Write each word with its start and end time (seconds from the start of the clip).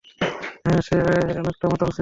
হ্যাঁ, 0.63 0.81
সে 0.81 0.95
অনেকটা 1.39 1.65
মাতাল 1.65 1.79
ছিল। 1.79 1.89